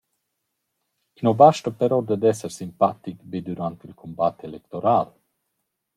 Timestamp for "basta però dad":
1.41-2.23